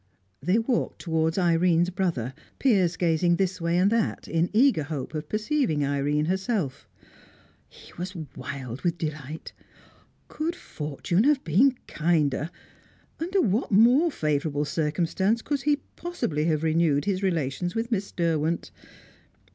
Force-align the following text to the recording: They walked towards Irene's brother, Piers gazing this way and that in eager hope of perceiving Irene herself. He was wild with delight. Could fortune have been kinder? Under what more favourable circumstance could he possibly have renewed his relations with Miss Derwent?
They 0.41 0.57
walked 0.57 0.99
towards 0.99 1.37
Irene's 1.37 1.91
brother, 1.91 2.33
Piers 2.57 2.97
gazing 2.97 3.35
this 3.35 3.61
way 3.61 3.77
and 3.77 3.91
that 3.91 4.27
in 4.27 4.49
eager 4.51 4.81
hope 4.81 5.13
of 5.13 5.29
perceiving 5.29 5.85
Irene 5.85 6.25
herself. 6.25 6.89
He 7.69 7.93
was 7.99 8.15
wild 8.35 8.81
with 8.81 8.97
delight. 8.97 9.53
Could 10.27 10.55
fortune 10.55 11.23
have 11.25 11.43
been 11.43 11.77
kinder? 11.85 12.49
Under 13.19 13.41
what 13.43 13.71
more 13.71 14.09
favourable 14.09 14.65
circumstance 14.65 15.43
could 15.43 15.61
he 15.61 15.75
possibly 15.95 16.45
have 16.45 16.63
renewed 16.63 17.05
his 17.05 17.21
relations 17.21 17.75
with 17.75 17.91
Miss 17.91 18.11
Derwent? 18.11 18.71